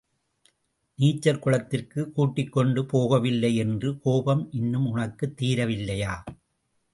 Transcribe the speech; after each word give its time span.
நீச்சல் 0.99 1.39
குளத்திற்குக் 1.39 2.15
கூட்டிக்கொண்டு 2.15 2.81
போகவில்லை 2.83 3.55
என்ற 3.55 3.93
கோபம் 4.03 4.51
இன்னும் 4.51 4.87
உனக்குத் 4.87 5.41
தீரவில்லையா? 5.41 6.15